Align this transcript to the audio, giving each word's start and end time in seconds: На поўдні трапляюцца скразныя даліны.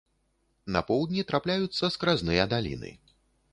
На 0.75 0.81
поўдні 0.87 1.25
трапляюцца 1.33 1.91
скразныя 1.99 2.49
даліны. 2.57 2.91